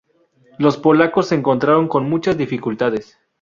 [0.57, 3.19] Los polacos se encontraron con muchas dificultades.